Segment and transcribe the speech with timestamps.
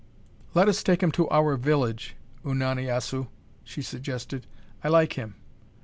[0.55, 3.27] "Let us take him to our village, Unani Assu!"
[3.63, 4.47] she suggested.
[4.83, 5.35] "I like him."